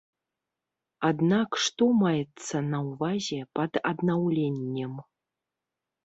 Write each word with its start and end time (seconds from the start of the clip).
Аднак 1.09 1.57
што 1.65 1.87
маецца 2.03 2.57
на 2.71 2.79
ўвазе 2.87 3.37
пад 3.59 3.71
аднаўленнем? 3.91 4.93